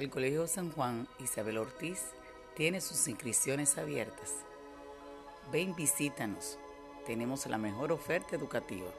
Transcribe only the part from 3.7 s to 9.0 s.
abiertas. Ven, visítanos. Tenemos la mejor oferta educativa.